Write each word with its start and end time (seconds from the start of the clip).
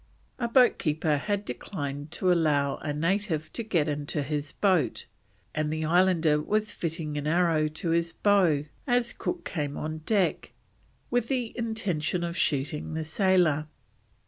A 0.39 0.47
boat 0.47 0.79
keeper 0.79 1.17
had 1.17 1.45
declined 1.45 2.09
to 2.13 2.33
allow 2.33 2.77
a 2.77 2.91
native 2.91 3.53
to 3.53 3.61
get 3.61 3.87
into 3.87 4.23
his 4.23 4.51
boat, 4.51 5.05
and 5.53 5.71
the 5.71 5.85
islander 5.85 6.41
was 6.41 6.71
fitting 6.71 7.19
an 7.19 7.27
arrow 7.27 7.67
to 7.67 7.91
his 7.91 8.11
bow 8.11 8.63
as 8.87 9.13
Cook 9.13 9.45
came 9.45 9.77
on 9.77 9.99
deck, 10.07 10.53
with 11.11 11.27
the 11.27 11.55
intention 11.55 12.23
of 12.23 12.35
shooting 12.35 12.95
the 12.95 13.03
sailor. 13.05 13.67